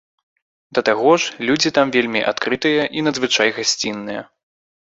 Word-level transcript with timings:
Да 0.77 0.81
таго 0.87 1.11
ж, 1.23 1.35
людзі 1.49 1.73
там 1.77 1.93
вельмі 1.97 2.21
адкрытыя 2.31 2.83
і 3.01 3.07
надзвычай 3.09 3.49
гасцінныя. 3.59 4.21